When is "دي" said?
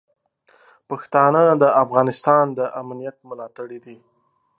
3.85-3.97